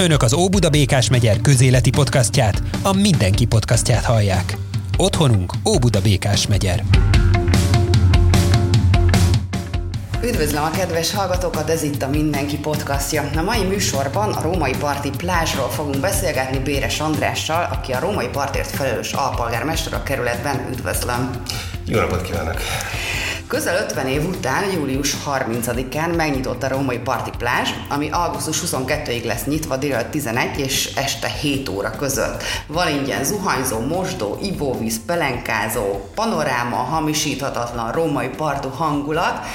[0.00, 4.56] Önök az Óbuda Békás megyer közéleti podcastját, a Mindenki podcastját hallják.
[4.96, 6.84] Otthonunk Óbuda Békás megyer.
[10.24, 13.30] Üdvözlöm a kedves hallgatókat, ez itt a Mindenki podcastja.
[13.36, 18.70] A mai műsorban a Római Parti plázsról fogunk beszélgetni Béres Andrással, aki a Római Partért
[18.70, 20.68] felelős alpolgármester a kerületben.
[20.70, 21.30] Üdvözlöm!
[21.86, 22.56] Jó napot kívánok!
[23.50, 29.44] Közel 50 év után, július 30-án megnyitott a Római Parti plázs, ami augusztus 22-ig lesz
[29.44, 32.42] nyitva délelőtt 11 és este 7 óra között.
[32.66, 39.46] Van ingyen zuhanyzó, mosdó, ivóvíz, pelenkázó, panoráma, hamisíthatatlan római partú hangulat,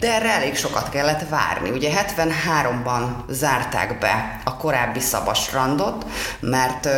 [0.00, 1.70] de erre elég sokat kellett várni.
[1.70, 6.06] Ugye 73-ban zárták be a korábbi szabasrandot,
[6.40, 6.88] mert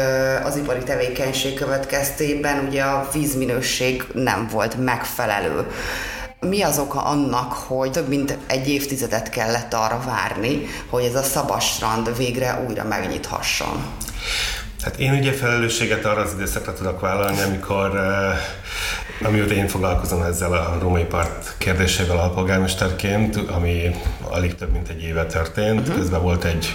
[0.45, 5.67] az ipari tevékenység következtében ugye a vízminőség nem volt megfelelő.
[6.41, 11.23] Mi az oka annak, hogy több mint egy évtizedet kellett arra várni, hogy ez a
[11.23, 13.85] szabasrand végre újra megnyithasson?
[14.83, 18.01] Hát én ugye felelősséget arra az időszakra tudok vállalni, amikor
[19.23, 23.91] amióta én foglalkozom ezzel a római part kérdésével alpolgármesterként, ami
[24.31, 25.81] alig több mint egy éve történt.
[25.81, 25.97] Uh-huh.
[25.97, 26.75] Közben volt egy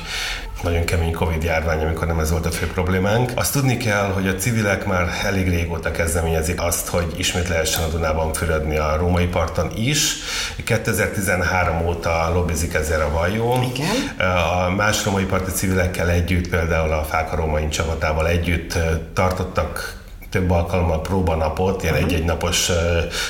[0.64, 3.32] nagyon kemény Covid járvány, amikor nem ez volt a fő problémánk.
[3.36, 7.88] Azt tudni kell, hogy a civilek már elég régóta kezdeményezik azt, hogy ismét lehessen a
[7.88, 10.16] Dunában fürödni a római parton is.
[10.64, 13.64] 2013 óta lobbizik ezzel a vajó.
[13.74, 14.28] Igen.
[14.28, 18.78] A más római parti civilekkel együtt, például a Fáka római csapatával együtt
[19.14, 22.10] tartottak több alkalommal próbanapot, ilyen uh-huh.
[22.10, 22.76] egy-egy napos uh,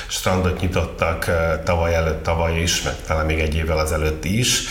[0.08, 4.62] strandot nyitottak uh, tavaly előtt, tavaly is, meg talán még egy évvel azelőtt is.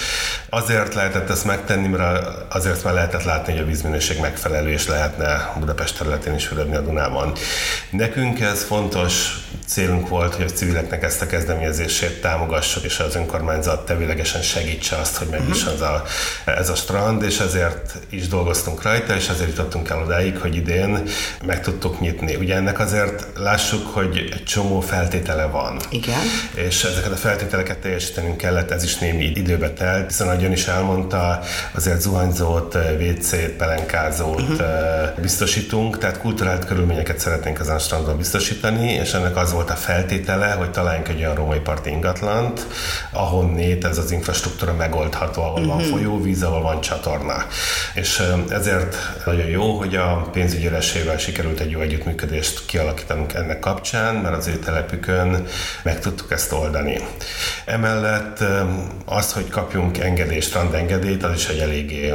[0.56, 5.54] Azért lehetett ezt megtenni, mert azért már lehetett látni, hogy a vízminőség megfelelő, és lehetne
[5.60, 7.34] Budapest területén is fürödni a Dunában.
[7.90, 13.86] Nekünk ez fontos célunk volt, hogy a civileknek ezt a kezdeményezését támogassuk, és az önkormányzat
[13.86, 16.04] tevilegesen segítse azt, hogy meg is az a,
[16.46, 21.04] ez a strand, és ezért is dolgoztunk rajta, és ezért jutottunk el odáig, hogy idén
[21.46, 22.36] meg tudtuk nyitni.
[22.36, 25.80] Ugye ennek azért lássuk, hogy egy csomó feltétele van.
[25.90, 26.20] Igen.
[26.54, 30.68] És ezeket a feltételeket teljesítenünk kellett, ez is némi időbe telt, hiszen ahogy ön is
[30.68, 31.40] elmondta,
[31.72, 35.20] azért zuhanyzót, WC-t, pelenkázót uh-huh.
[35.22, 40.52] biztosítunk, tehát kulturált körülményeket szeretnénk ezen a strandon biztosítani, és ennek az volt a feltétele,
[40.52, 42.68] hogy találjunk egy olyan római parti ingatlant,
[43.12, 45.68] ahonnét ez az infrastruktúra megoldható, ahol uh-huh.
[45.68, 45.92] van mhm.
[45.92, 47.46] folyóvíz, ahol van csatorna.
[47.94, 54.16] És ezért nagyon jó, hogy a pénzügyi éresével sikerült egy jó együttműködést kialakítanunk ennek kapcsán,
[54.16, 55.46] mert az ő telepükön
[55.84, 57.00] meg tudtuk ezt oldani.
[57.66, 58.44] Emellett
[59.06, 59.98] az, hogy kapjunk
[60.34, 62.14] engedést, strandengedélyt, az is egy eléggé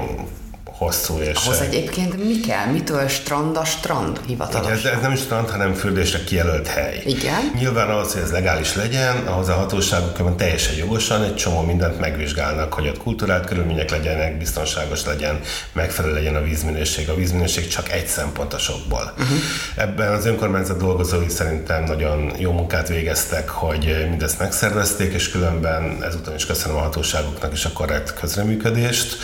[0.78, 1.18] hosszú.
[1.18, 2.66] És Ahhoz egyébként mi kell?
[2.66, 4.72] Mitől strand a strand hivatalosan?
[4.72, 7.02] Ez, ez nem strand, hanem fürdésre kijelölt hely.
[7.04, 7.52] Igen.
[7.58, 12.72] Nyilván ahhoz, hogy ez legális legyen, ahhoz a hatóságok teljesen jogosan egy csomó mindent megvizsgálnak,
[12.72, 15.40] hogy ott kulturált körülmények legyenek, biztonságos legyen,
[15.72, 17.08] megfelelő legyen a vízminőség.
[17.08, 19.12] A vízminőség csak egy szempont a sokból.
[19.18, 19.38] Uh-huh.
[19.76, 26.34] Ebben az önkormányzat dolgozói szerintem nagyon jó munkát végeztek, hogy mindezt megszervezték, és különben ezután
[26.34, 29.16] is köszönöm a hatóságoknak is a korrekt közreműködést,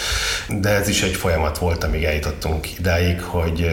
[0.49, 3.71] de ez is egy folyamat folyamat volt, amíg eljutottunk idáig, hogy,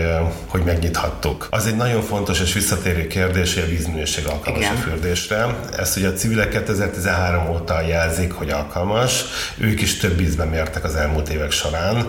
[0.48, 1.48] hogy megnyithattuk.
[1.50, 4.76] Az egy nagyon fontos és visszatérő kérdés, hogy a vízminőség alkalmas Igen.
[4.76, 5.56] a fürdésre.
[5.78, 9.24] Ezt ugye a civilek 2013 óta jelzik, hogy alkalmas.
[9.58, 12.08] Ők is több ízben mértek az elmúlt évek során.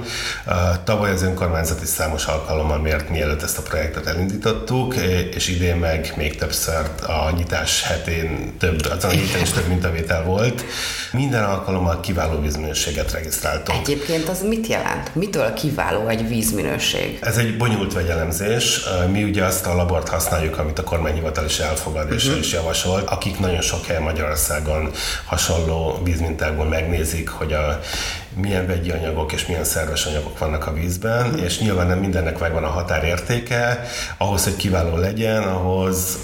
[0.84, 4.94] Tavaly az önkormányzat is számos alkalommal mért, mielőtt ezt a projektet elindítottuk,
[5.34, 9.12] és idén meg még többször a nyitás hetén több, az a
[9.42, 10.64] is több mintavétel volt.
[11.12, 13.78] Minden alkalommal kiváló vízminőséget regisztráltunk.
[13.78, 15.14] Egyébként az mit jelent?
[15.14, 17.18] Mitől kiváló egy vízminőség?
[17.20, 18.80] Ez egy bonyolult vegyelemzés.
[19.10, 22.40] Mi ugye azt a labort használjuk, amit a kormányhivatal is elfogad és uh-huh.
[22.40, 24.90] is javasolt, akik nagyon sok helyen Magyarországon
[25.24, 27.80] hasonló vízmintákból megnézik, hogy a
[28.34, 31.44] milyen vegyi anyagok és milyen szerves anyagok vannak a vízben, uh-huh.
[31.44, 33.84] és nyilván nem mindennek megvan a határértéke,
[34.18, 36.18] ahhoz, hogy kiváló legyen, ahhoz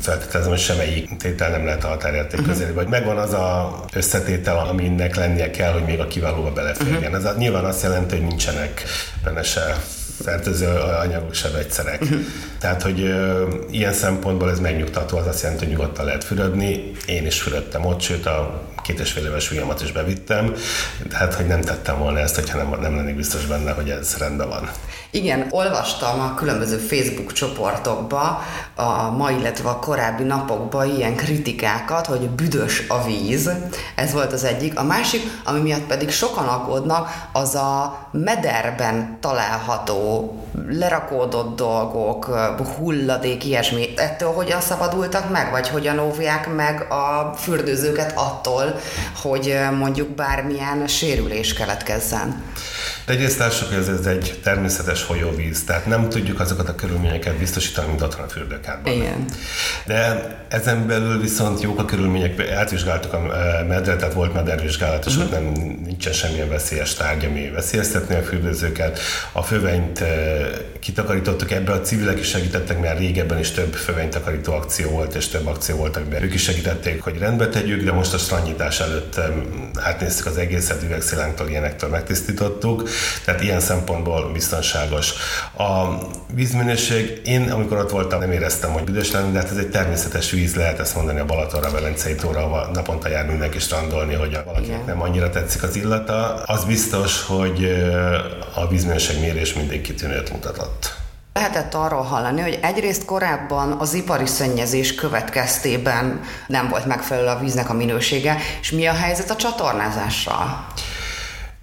[0.00, 2.54] feltételezem, hogy semmelyik tétel nem lehet a határérték uh-huh.
[2.54, 7.12] közé, vagy megvan az a összetétel, aminek lennie kell, hogy még a kiválóba beleférjen.
[7.12, 7.28] Uh-huh.
[7.28, 8.82] Ez nyilván azt jelenti, hogy nincsenek
[9.24, 9.82] benne se
[10.24, 10.66] fertőző
[11.02, 12.02] anyagok, se vegyszerek.
[12.02, 12.18] Uh-huh.
[12.58, 16.90] Tehát, hogy ö, ilyen szempontból ez megnyugtató, az azt jelenti, hogy nyugodtan lehet fürödni.
[17.06, 20.54] Én is fürödtem ott, sőt a két és fél éves ujjamat is bevittem,
[21.12, 24.48] hát hogy nem tettem volna ezt, hogyha nem, nem lennék biztos benne, hogy ez rendben
[24.48, 24.70] van.
[25.10, 28.42] Igen, olvastam a különböző Facebook csoportokba
[28.74, 33.50] a ma, illetve a korábbi napokban ilyen kritikákat, hogy büdös a víz.
[33.94, 34.78] Ez volt az egyik.
[34.78, 40.32] A másik, ami miatt pedig sokan aggódnak, az a mederben található
[40.68, 42.24] lerakódott dolgok,
[42.78, 43.88] hulladék, ilyesmi.
[43.96, 48.78] Ettől hogyan szabadultak meg, vagy hogyan óvják meg a fürdőzőket attól,
[49.22, 52.42] hogy mondjuk bármilyen sérülés keletkezzen?
[53.06, 58.02] Egyrészt lássuk, hogy ez egy természetes folyóvíz, tehát nem tudjuk azokat a körülményeket biztosítani, mint
[58.02, 58.92] otthon a fürdőkádban.
[58.92, 59.24] Igen.
[59.86, 63.20] De ezen belül viszont jók a körülmények, átvizsgáltuk a
[63.68, 65.30] medret, tehát volt medervizsgálat, és uh-huh.
[65.30, 65.42] nem
[65.84, 68.98] nincsen semmilyen veszélyes tárgy, ami veszélyeztetni a fürdőzőket.
[69.32, 70.04] A fövenyt
[70.80, 75.46] kitakarítottuk, ebbe a civilek is segítettek, mert régebben is több fövénytakarító akció volt, és több
[75.46, 79.20] akció volt, amiben ők is segítették, hogy rendbe tegyük, de most a stranyítás előtt
[79.80, 82.88] átnéztük az egészet, üvegszilánktól, ilyenektől megtisztítottuk,
[83.24, 84.30] tehát ilyen szempontból
[84.88, 85.12] biztonságos.
[85.56, 85.98] A
[86.34, 90.30] vízminőség, én amikor ott voltam, nem éreztem, hogy büdös lenne, de hát ez egy természetes
[90.30, 95.02] víz, lehet ezt mondani a Balatonra, Velencei tóra, naponta jár mindenki strandolni, hogy valakinek nem
[95.02, 96.34] annyira tetszik az illata.
[96.34, 97.84] Az biztos, hogy
[98.54, 100.96] a vízminőség mérés mindig kitűnőt mutatott.
[101.32, 107.70] Lehetett arról hallani, hogy egyrészt korábban az ipari szennyezés következtében nem volt megfelelő a víznek
[107.70, 110.66] a minősége, és mi a helyzet a csatornázással?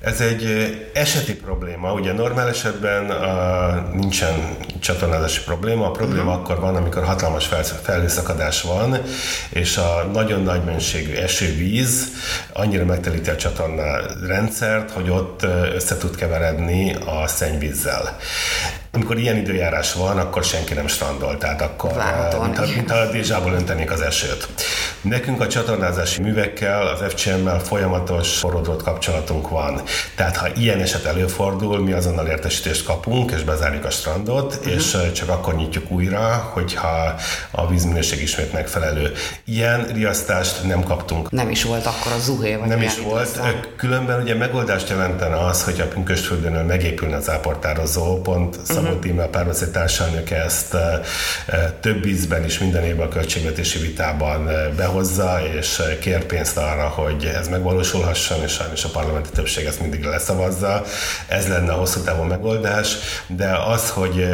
[0.06, 1.94] Ez egy eseti probléma.
[1.94, 5.86] Ugye normál esetben uh, nincsen csatornázási probléma.
[5.86, 6.42] A probléma uh-huh.
[6.42, 8.98] akkor van, amikor hatalmas fel, felhőszakadás van,
[9.50, 12.07] és a nagyon nagy mennyiségű esővíz
[12.54, 13.84] annyira megtelíti a csatorna
[14.28, 15.44] rendszert, hogy ott
[15.74, 18.18] össze tud keveredni a szennyvízzel.
[18.92, 23.12] Amikor ilyen időjárás van, akkor senki nem strandol, tehát akkor Várhatóan, mint, a, mint a
[23.12, 24.48] dézsából öntenék az esőt.
[25.10, 29.81] Nekünk a csatornázási művekkel, az FCM-mel folyamatos forródott kapcsolatunk van.
[30.16, 34.74] Tehát ha ilyen eset előfordul, mi azonnal értesítést kapunk, és bezárjuk a strandot, uh-huh.
[34.74, 37.16] és csak akkor nyitjuk újra, hogyha
[37.52, 39.12] a vízminőség ismét megfelelő.
[39.44, 41.31] Ilyen riasztást nem kaptunk.
[41.31, 43.28] Nem is volt akkor a zuhé, vagy Nem is volt.
[43.28, 43.52] Hozzá.
[43.75, 49.24] Különben ugye megoldást jelentene az, hogy a Pünkösdföldönől megépülne az áportározó, pont uh-huh Szabó Tíme,
[49.24, 50.75] a párbeszéd társadalmaka ezt
[51.80, 54.50] több ízben is minden évben a költségvetési vitában
[54.95, 60.03] behozza, és kér pénzt arra, hogy ez megvalósulhasson, és sajnos a parlamenti többség ezt mindig
[60.03, 60.83] leszavazza.
[61.27, 62.95] Ez lenne a hosszú távú megoldás,
[63.27, 64.27] de az, hogy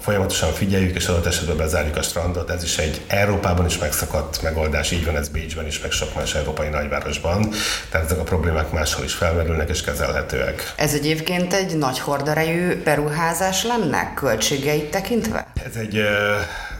[0.00, 4.90] folyamatosan figyeljük, és adott esetben bezárjuk a strandot, ez is egy Európában is megszakadt megoldás,
[4.90, 7.48] így van ez Bécsben is, meg sok más európai nagyvárosban.
[7.90, 10.74] Tehát ezek a problémák máshol is felmerülnek és kezelhetőek.
[10.76, 14.12] Ez egyébként egy nagy horderejű beruházás lenne?
[14.14, 15.46] költségeit tekintve?
[15.64, 16.04] Ez egy uh,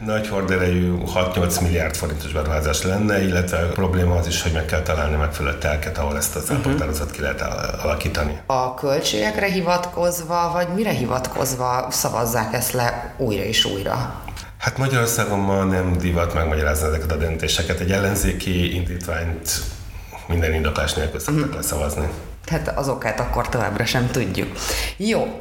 [0.04, 4.82] nagy horderejű 6-8 milliárd forintos beruházás lenne, illetve a probléma az is, hogy meg kell
[4.82, 7.10] találni megfelelő telket, ahol ezt az uh-huh.
[7.10, 7.40] ki lehet
[7.82, 8.40] alakítani.
[8.46, 14.22] A költségekre hivatkozva, vagy mire hivatkozva szavazzák ezt le újra és újra?
[14.58, 17.80] Hát Magyarországon ma nem divat megmagyarázni ezeket a döntéseket.
[17.80, 19.50] Egy ellenzéki indítványt
[20.28, 21.62] minden indoklás nélkül szoktak uh-huh.
[22.46, 24.58] Tehát azokat akkor továbbra sem tudjuk.
[24.96, 25.38] Jó,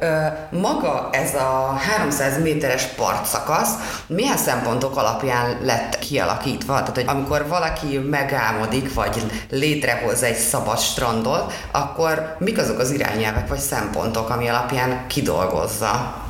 [0.50, 3.70] maga ez a 300 méteres partszakasz
[4.06, 6.72] milyen szempontok alapján lett kialakítva?
[6.72, 13.48] Tehát, hogy amikor valaki megálmodik, vagy létrehoz egy szabad strandot, akkor mik azok az irányelvek,
[13.48, 16.24] vagy szempontok, ami alapján kidolgozza?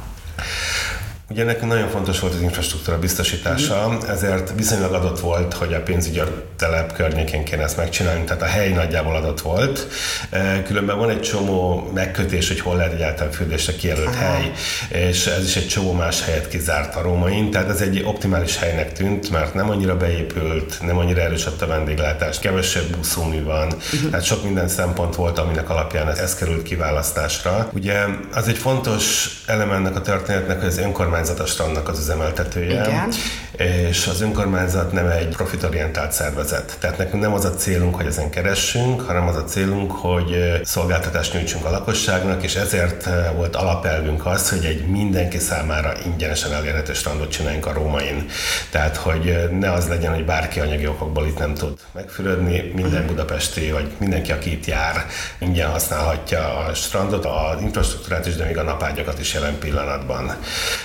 [1.30, 4.08] Ugye nekünk nagyon fontos volt az infrastruktúra biztosítása, mm.
[4.08, 6.20] ezért viszonylag adott volt, hogy a pénzügyi
[6.56, 9.86] telep környékén kéne ezt megcsinálni, tehát a hely nagyjából adott volt.
[10.30, 14.24] E, különben van egy csomó megkötés, hogy hol lehet egyáltalán fürdésre kijelölt Aha.
[14.24, 14.52] hely,
[14.88, 18.92] és ez is egy csomó más helyet kizárt a rómain, tehát ez egy optimális helynek
[18.92, 24.10] tűnt, mert nem annyira beépült, nem annyira erős a vendéglátás, kevesebb buszómű van, uh-huh.
[24.10, 27.70] tehát sok minden szempont volt, aminek alapján ez, ez került kiválasztásra.
[27.72, 31.98] Ugye az egy fontos elem ennek a történetnek, hogy az önkormányzat önkormányzat a strandnak az
[31.98, 33.12] üzemeltetője, Igen.
[33.56, 36.76] És az önkormányzat nem egy profitorientált szervezet.
[36.80, 41.32] Tehát nekünk nem az a célunk, hogy ezen keressünk, hanem az a célunk, hogy szolgáltatást
[41.32, 47.30] nyújtsunk a lakosságnak, és ezért volt alapelvünk az, hogy egy mindenki számára ingyenesen elérhető strandot
[47.30, 48.26] csináljunk a Rómain.
[48.70, 53.06] Tehát, hogy ne az legyen, hogy bárki anyagi okokból itt nem tud megfürödni, minden mhm.
[53.06, 55.06] budapesti, vagy mindenki, aki itt jár,
[55.38, 60.36] ingyen használhatja a strandot, a infrastruktúrát is, de még a napágyakat is jelen pillanatban.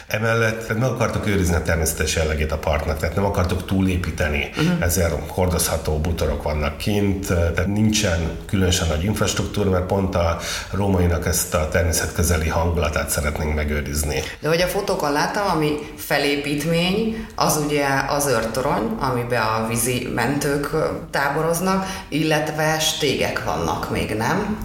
[0.07, 4.83] Emellett meg akartuk őrizni a természetes jellegét a parknak, tehát nem akartuk túlépíteni, uh-huh.
[4.83, 10.39] ezért hordozható butorok vannak kint, tehát nincsen különösen nagy infrastruktúra, mert pont a
[10.71, 14.19] rómainak ezt a természetközeli hangulatát szeretnénk megőrizni.
[14.39, 20.69] De hogy a fotókon láttam, ami felépítmény, az ugye az őrtorony, amiben a vízi mentők
[21.11, 24.57] táboroznak, illetve stégek vannak még, nem?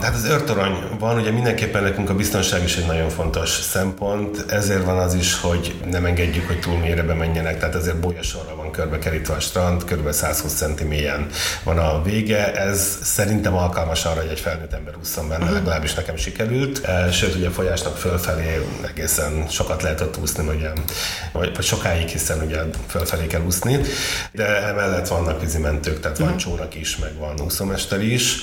[0.00, 4.84] Hát az őrtorony van, ugye mindenképpen nekünk a biztonság is egy nagyon fontos szempont, ezért
[4.84, 9.34] van az is, hogy nem engedjük, hogy túl mélyre bemenjenek, tehát ezért bolyasorra van körbekerítve
[9.34, 10.12] a strand, kb.
[10.12, 10.94] 120 cm
[11.62, 15.58] van a vége, ez szerintem alkalmas arra, hogy egy felnőtt ember ússzon benne, uh-huh.
[15.58, 20.70] legalábbis nekem sikerült, sőt ugye a folyásnak fölfelé egészen sokat lehetett úszni, ugye,
[21.32, 23.80] vagy, vagy sokáig, hiszen ugye fölfelé kell úszni,
[24.32, 26.28] de emellett vannak vízimentők, tehát uh-huh.
[26.28, 28.36] van csónak is, meg van úszómester is,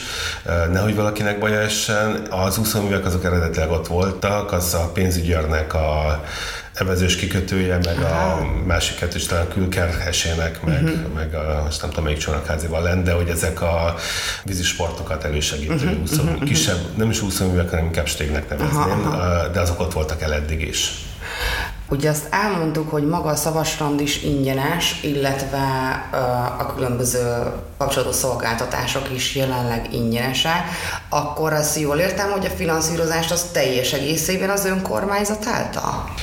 [0.71, 2.27] nehogy valakinek baja essen.
[2.29, 6.23] Az úszóművek azok eredetileg ott voltak, az a pénzügyőrnek a
[6.73, 8.31] evezős kikötője, meg Aha.
[8.31, 11.13] a másik kettő is talán külkerhesének, meg, uh-huh.
[11.13, 13.95] meg a, most nem tudom, melyik csónakházival lenne, de hogy ezek a
[14.43, 16.01] vízisportokat elősegítő uh-huh.
[16.01, 16.43] úszó, uh-huh.
[16.43, 19.47] kisebb, nem is úszóművek, hanem inkább stégnek nevezném, Aha.
[19.47, 20.91] de azok ott voltak el eddig is.
[21.89, 25.63] Ugye azt elmondtuk, hogy maga a szavastrand is ingyenes, illetve
[26.57, 27.43] a különböző
[27.77, 30.69] kapcsolódó szolgáltatások is jelenleg ingyenesek,
[31.09, 36.13] akkor azt jól értem, hogy a finanszírozást az teljes egészében az önkormányzat által?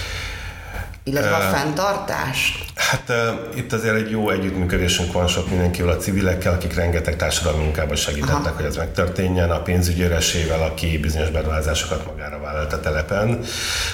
[1.05, 2.72] Illetve a fenntartást?
[2.93, 7.63] Hát uh, itt azért egy jó együttműködésünk van sok mindenkivel, a civilekkel, akik rengeteg társadalmi
[7.63, 8.55] munkában segítettek, Aha.
[8.55, 13.41] hogy ez megtörténjen, a pénzügyőresével, aki bizonyos beruházásokat magára vállalt a telepen,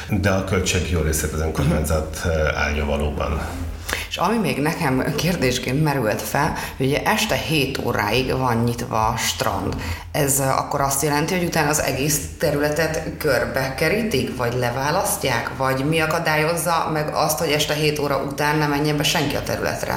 [0.09, 2.59] de a költség jó részét az önkormányzat uh-huh.
[2.59, 3.41] állja valóban.
[4.19, 9.77] Ami még nekem kérdésként merült fel, hogy ugye este 7 óráig van nyitva a strand.
[10.13, 16.01] Ez akkor azt jelenti, hogy utána az egész területet körbe kerítik, vagy leválasztják, vagy mi
[16.01, 19.95] akadályozza meg azt, hogy este 7 óra után nem menjen be senki a területre?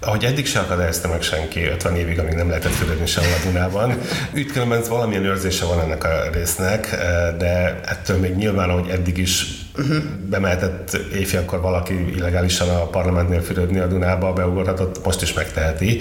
[0.00, 3.98] ahogy eddig se akadályozta meg senki 50 évig, amíg nem lehetett fürödni sem a Dunában.
[4.32, 6.90] Ütkülönben valamilyen őrzése van ennek a résznek,
[7.38, 10.04] de ettől még nyilván, ahogy eddig is uh-huh.
[10.28, 16.00] bemehetett éjfélkor valaki illegálisan a parlamentnél fürödni a Dunába, beugorhatott, most is megteheti.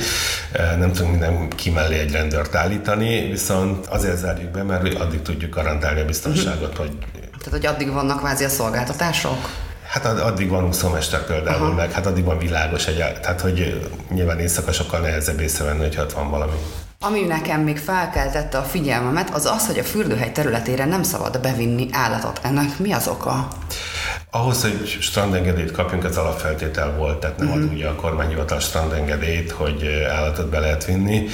[0.78, 6.02] Nem tudunk minden kimellé egy rendőrt állítani, viszont azért zárjuk be, mert addig tudjuk garantálni
[6.02, 6.78] a biztonságot, uh-huh.
[6.78, 6.92] hogy
[7.40, 9.50] tehát, hogy addig vannak kvázi a szolgáltatások?
[9.88, 11.74] Hát addig van úszómester például, Aha.
[11.74, 16.14] meg hát addig van világos egy, tehát hogy nyilván éjszaka sokkal nehezebb észrevenni, hogy ott
[16.14, 16.58] van valami.
[17.02, 21.88] Ami nekem még felkeltette a figyelmemet, az az, hogy a fürdőhely területére nem szabad bevinni
[21.92, 22.40] állatot.
[22.44, 23.48] Ennek mi az oka?
[24.30, 27.64] Ahhoz, hogy strandengedélyt kapjunk, az alapfeltétel volt, tehát nem uh-huh.
[27.64, 31.28] ad ugye a kormányhivatal strandengedélyt, hogy állatot be lehet vinni.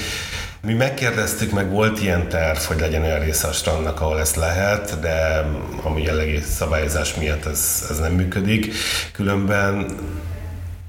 [0.61, 4.99] Mi megkérdeztük, meg volt ilyen terv, hogy legyen olyan része a strandnak, ahol ezt lehet,
[4.99, 5.45] de
[5.83, 8.73] ami jellegi szabályozás miatt ez, ez nem működik.
[9.11, 9.97] Különben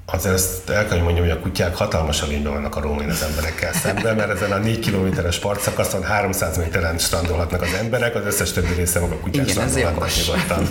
[0.06, 3.22] azért ezt el kell, hogy mondjam, hogy a kutyák hatalmas előnyben vannak a rómén az
[3.22, 8.52] emberekkel szemben, mert ezen a 4 kilométeres partszakaszon 300 méteren strandolhatnak az emberek, az összes
[8.52, 10.68] többi része meg a kutyák Igen, strandolhatnak nyugodtan.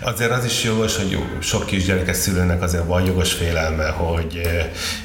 [0.00, 4.40] Azért az is jogos, hogy sok kisgyerekes szülőnek azért van jogos félelme, hogy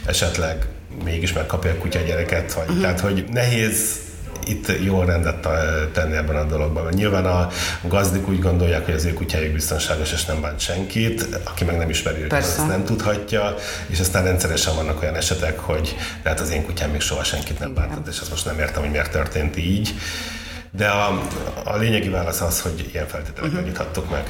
[0.05, 0.67] esetleg
[1.03, 2.81] mégis megkapja a kutya gyereket, vagy, uh-huh.
[2.81, 3.99] tehát hogy nehéz
[4.45, 5.47] itt jó rendet
[5.91, 6.83] tenni ebben a dologban.
[6.83, 7.49] Mert nyilván a
[7.81, 11.89] gazdik úgy gondolják, hogy az ő kutyájuk biztonságos, és nem bánt senkit, aki meg nem
[11.89, 13.55] ismeri őket, ezt nem tudhatja,
[13.87, 17.73] és aztán rendszeresen vannak olyan esetek, hogy lehet az én kutyám még soha senkit nem
[17.73, 19.93] bántott, és azt most nem értem, hogy miért történt így.
[20.71, 21.21] De a,
[21.63, 23.67] a lényegi válasz az, hogy ilyen feltételeket uh-huh.
[23.67, 24.23] nyithattuk meg.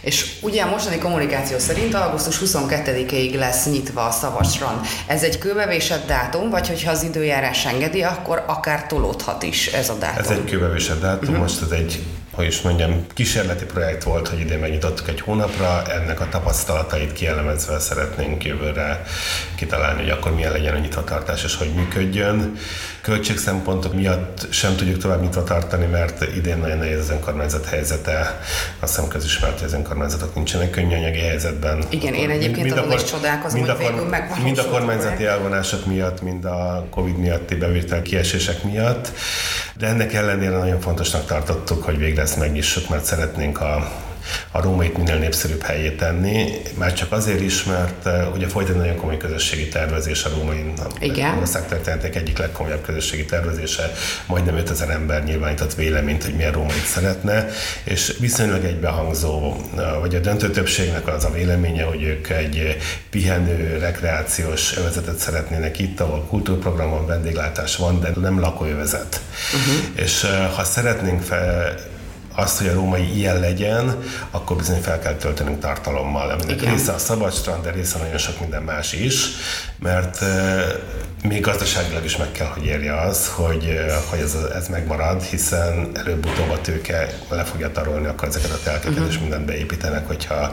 [0.00, 4.80] És ugye a mostani kommunikáció szerint augusztus 22-ig lesz nyitva a Szavasran.
[5.06, 9.94] Ez egy kőbevésett dátum, vagy hogyha az időjárás engedi, akkor akár tolódhat is ez a
[9.94, 10.24] dátum?
[10.24, 11.38] Ez egy kőbevésett dátum, uh-huh.
[11.38, 12.02] most ez egy
[12.38, 17.78] hogy is mondjam, kísérleti projekt volt, hogy idén megnyitottuk egy hónapra, ennek a tapasztalatait kielemezve
[17.78, 19.02] szeretnénk jövőre
[19.56, 22.56] kitalálni, hogy akkor milyen legyen a nyitvatartás és hogy működjön.
[23.08, 28.40] Költségszempontok miatt sem tudjuk tovább nyitva tartani, mert idén nagyon nehéz az önkormányzat helyzete.
[28.80, 31.84] Azt hiszem közismert, hogy az önkormányzatok nincsenek könnyű anyagi helyzetben.
[31.88, 34.44] Igen, én egyébként azon is csodálkozom, mind hogy végül megvalósult.
[34.44, 39.12] Mind a kormányzati elvonások miatt, mind a Covid miatti bevétel kiesések miatt,
[39.78, 43.92] de ennek ellenére nagyon fontosnak tartottuk, hogy végre ezt megnyissuk, mert szeretnénk a
[44.50, 48.76] a rómait minél népszerűbb helyét tenni, már csak azért is, mert eh, ugye folyt egy
[48.76, 50.72] nagyon komoly közösségi tervezés a római
[51.40, 53.92] országtörténetek egyik legkomolyabb közösségi tervezése,
[54.26, 57.48] majdnem 5000 ember nyilvánított véleményt, hogy milyen rómait szeretne,
[57.84, 62.76] és viszonylag egybehangzó, eh, vagy a döntő többségnek az a véleménye, hogy ők egy
[63.10, 69.20] pihenő, rekreációs övezetet szeretnének itt, ahol kultúrprogram van, vendéglátás van, de nem lakóövezet.
[69.54, 70.04] Uh-huh.
[70.04, 71.74] És eh, ha szeretnénk fel,
[72.38, 76.74] azt, hogy a római ilyen legyen, akkor bizony fel kell töltenünk tartalommal, aminek Igen.
[76.74, 79.26] része a szabad strand, de része nagyon sok minden más is,
[79.78, 80.24] mert
[81.22, 83.78] még gazdaságilag is meg kell, hogy érje az, hogy,
[84.10, 88.92] hogy ez, ez megmarad, hiszen előbb-utóbb a tőke le fogja tarolni, akkor ezeket a telkeket
[88.92, 89.08] uh-huh.
[89.08, 90.52] és mindent beépítenek, hogyha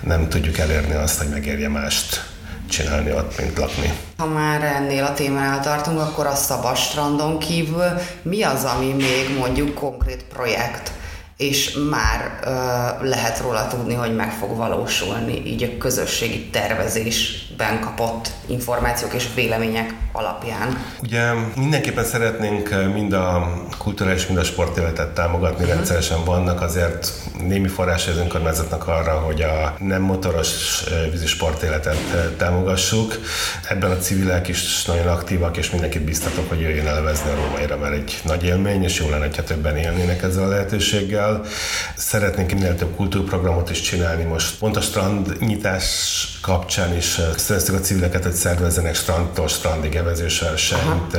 [0.00, 2.30] nem tudjuk elérni azt, hogy megérje mást
[2.70, 3.92] csinálni ott, mint lakni.
[4.16, 9.74] Ha már ennél a témánál tartunk, akkor a strandon kívül mi az, ami még mondjuk
[9.74, 10.92] konkrét projekt,
[11.36, 16.50] és már ö, lehet róla tudni, hogy meg fog valósulni így a közösségi
[17.62, 20.84] tervezésben kapott információk és vélemények alapján.
[21.02, 25.74] Ugye mindenképpen szeretnénk mind a kulturális, mind a sportéletet támogatni, uh-huh.
[25.76, 27.12] rendszeresen vannak azért
[27.48, 31.98] némi forrás az önkormányzatnak arra, hogy a nem motoros vízi sportéletet
[32.36, 33.18] támogassuk.
[33.68, 37.94] Ebben a civilek is nagyon aktívak, és mindenkit biztatok, hogy jöjjön elevezni a Rómaira, mert
[37.94, 41.42] egy nagy élmény, és jó lenne, ha többen élnének ezzel a lehetőséggel.
[41.96, 44.58] Szeretnénk minél több kultúrprogramot is csinálni most.
[44.58, 45.84] Pont a strand nyitás
[46.40, 47.20] kapcsán is
[47.52, 51.14] szereztük a civileket, hogy szervezzenek strandtól strandig evezősversenyt.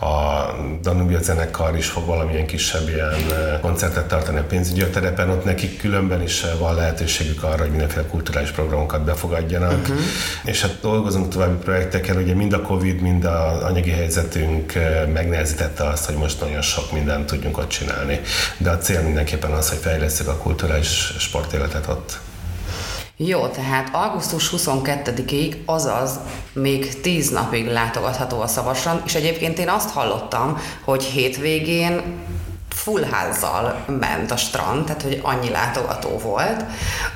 [0.00, 3.14] A Danubia zenekar is fog valamilyen kisebb ilyen
[3.60, 8.50] koncertet tartani a pénzügyi terepen, ott nekik különben is van lehetőségük arra, hogy mindenféle kulturális
[8.50, 9.80] programokat befogadjanak.
[9.80, 9.96] Uh-huh.
[10.44, 14.72] És hát dolgozunk további projektekkel, ugye mind a Covid, mind a anyagi helyzetünk
[15.12, 18.20] megnehezítette azt, hogy most nagyon sok mindent tudjunk ott csinálni.
[18.58, 22.18] De a cél mindenképpen az, hogy fejlesztjük a kulturális sportéletet ott.
[23.18, 26.18] Jó, tehát augusztus 22-ig, azaz
[26.52, 32.02] még 10 napig látogatható a Szavasan, és egyébként én azt hallottam, hogy hétvégén
[32.76, 36.64] full házzal ment a strand, tehát hogy annyi látogató volt,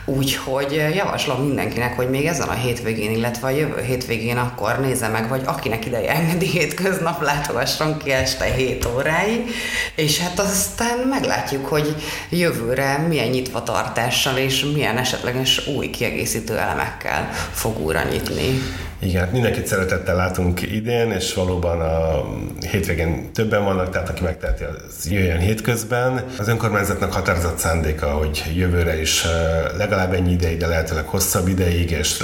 [0.05, 5.29] úgyhogy javaslom mindenkinek, hogy még ezen a hétvégén, illetve a jövő hétvégén akkor nézze meg,
[5.29, 9.51] vagy akinek ideje engedi hétköznap látogasson ki este 7 óráig,
[9.95, 11.95] és hát aztán meglátjuk, hogy
[12.29, 18.63] jövőre milyen nyitvatartással és milyen esetleges új kiegészítő elemekkel fog újra nyitni.
[19.03, 22.25] Igen, hát mindenkit szeretettel látunk idén, és valóban a
[22.71, 26.25] hétvégén többen vannak, tehát aki megteheti, az jöjjön hétközben.
[26.39, 29.25] Az önkormányzatnak határozott szándéka, hogy jövőre is
[29.77, 32.23] legalább ennyi ideig, de lehetőleg hosszabb ideig, és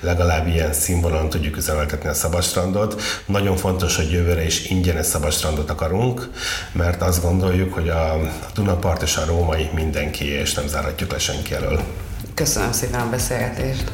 [0.00, 3.02] legalább ilyen színvonalon tudjuk üzemeltetni a szabadstrandot.
[3.26, 6.30] Nagyon fontos, hogy jövőre is ingyenes szabadstrandot akarunk,
[6.72, 8.20] mert azt gondoljuk, hogy a
[8.54, 11.80] Dunapart és a római mindenki, és nem zárhatjuk le senki elől.
[12.34, 13.92] Köszönöm szépen a beszélgetést.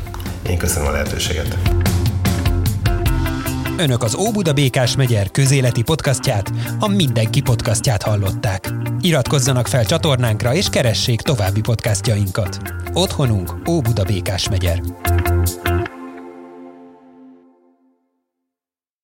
[0.48, 1.58] Én köszönöm a lehetőséget.
[3.80, 8.70] Önök az Óbuda Békás megyer közéleti podcastját, a Mindenki podcastját hallották.
[9.00, 12.58] Iratkozzanak fel csatornánkra és keressék további podcastjainkat.
[12.92, 14.80] Otthonunk Óbuda Békás megyer.